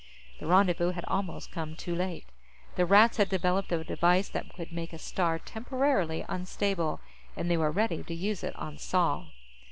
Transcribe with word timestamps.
The 0.39 0.47
rendezvous 0.47 0.93
had 0.93 1.05
almost 1.05 1.51
come 1.51 1.75
too 1.75 1.93
late. 1.93 2.25
The 2.75 2.87
Rats 2.87 3.17
had 3.17 3.29
developed 3.29 3.71
a 3.71 3.83
device 3.83 4.29
that 4.29 4.51
could 4.55 4.71
make 4.71 4.93
a 4.93 4.97
star 4.97 5.37
temporarily 5.37 6.25
unstable, 6.27 7.01
and 7.37 7.51
they 7.51 7.57
were 7.57 7.69
ready 7.69 8.01
to 8.05 8.15
use 8.15 8.43
it 8.43 8.55
on 8.55 8.79
Sol. 8.79 9.27